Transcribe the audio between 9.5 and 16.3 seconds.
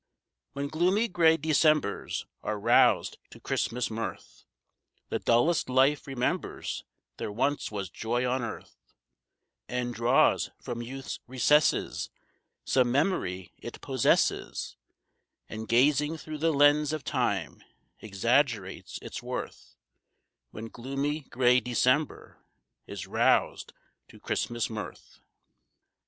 And draws from youth's recesses Some memory it possesses, And, gazing